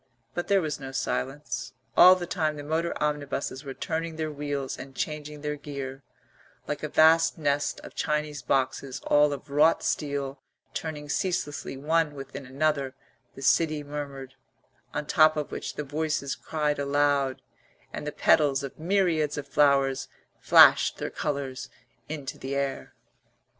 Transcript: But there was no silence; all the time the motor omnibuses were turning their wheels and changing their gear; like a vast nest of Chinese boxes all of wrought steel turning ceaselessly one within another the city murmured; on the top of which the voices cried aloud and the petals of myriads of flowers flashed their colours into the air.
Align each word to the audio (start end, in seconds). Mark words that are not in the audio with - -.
But 0.33 0.47
there 0.47 0.63
was 0.63 0.79
no 0.79 0.91
silence; 0.91 1.73
all 1.95 2.15
the 2.15 2.25
time 2.25 2.55
the 2.57 2.63
motor 2.63 2.91
omnibuses 2.99 3.63
were 3.63 3.75
turning 3.75 4.15
their 4.15 4.31
wheels 4.31 4.75
and 4.79 4.95
changing 4.95 5.41
their 5.41 5.55
gear; 5.57 6.01
like 6.67 6.81
a 6.81 6.89
vast 6.89 7.37
nest 7.37 7.79
of 7.81 7.93
Chinese 7.93 8.41
boxes 8.41 8.99
all 9.05 9.31
of 9.31 9.51
wrought 9.51 9.83
steel 9.83 10.41
turning 10.73 11.07
ceaselessly 11.07 11.77
one 11.77 12.15
within 12.15 12.47
another 12.47 12.95
the 13.35 13.43
city 13.43 13.83
murmured; 13.83 14.33
on 14.91 15.03
the 15.03 15.07
top 15.11 15.37
of 15.37 15.51
which 15.51 15.75
the 15.75 15.83
voices 15.83 16.33
cried 16.33 16.79
aloud 16.79 17.43
and 17.93 18.07
the 18.07 18.11
petals 18.11 18.63
of 18.63 18.79
myriads 18.79 19.37
of 19.37 19.47
flowers 19.47 20.07
flashed 20.39 20.97
their 20.97 21.11
colours 21.11 21.69
into 22.09 22.39
the 22.39 22.55
air. 22.55 22.95